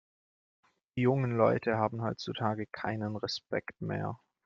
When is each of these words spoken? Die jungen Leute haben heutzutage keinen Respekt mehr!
Die 0.97 1.01
jungen 1.03 1.37
Leute 1.37 1.77
haben 1.77 2.01
heutzutage 2.01 2.65
keinen 2.65 3.15
Respekt 3.17 3.79
mehr! 3.81 4.17